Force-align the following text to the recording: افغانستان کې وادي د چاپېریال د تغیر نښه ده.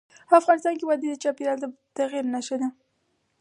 افغانستان 0.39 0.73
کې 0.77 0.85
وادي 0.87 1.07
د 1.09 1.15
چاپېریال 1.23 1.57
د 1.61 1.65
تغیر 1.97 2.25
نښه 2.33 2.55
ده. 2.61 2.67